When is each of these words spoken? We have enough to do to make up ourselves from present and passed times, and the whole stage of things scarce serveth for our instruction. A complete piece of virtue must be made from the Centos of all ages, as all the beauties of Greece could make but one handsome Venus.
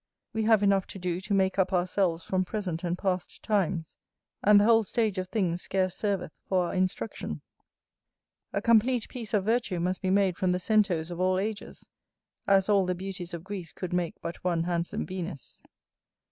We 0.33 0.41
have 0.45 0.63
enough 0.63 0.87
to 0.87 0.97
do 0.97 1.21
to 1.21 1.33
make 1.35 1.59
up 1.59 1.71
ourselves 1.71 2.23
from 2.23 2.43
present 2.43 2.83
and 2.83 2.97
passed 2.97 3.43
times, 3.43 3.99
and 4.41 4.59
the 4.59 4.63
whole 4.63 4.83
stage 4.83 5.19
of 5.19 5.27
things 5.27 5.61
scarce 5.61 5.95
serveth 5.95 6.31
for 6.43 6.65
our 6.65 6.73
instruction. 6.73 7.43
A 8.51 8.63
complete 8.63 9.07
piece 9.09 9.31
of 9.31 9.45
virtue 9.45 9.79
must 9.79 10.01
be 10.01 10.09
made 10.09 10.37
from 10.37 10.53
the 10.53 10.57
Centos 10.59 11.11
of 11.11 11.19
all 11.19 11.37
ages, 11.37 11.87
as 12.47 12.67
all 12.67 12.87
the 12.87 12.95
beauties 12.95 13.35
of 13.35 13.43
Greece 13.43 13.73
could 13.73 13.93
make 13.93 14.15
but 14.23 14.43
one 14.43 14.63
handsome 14.63 15.05
Venus. 15.05 15.61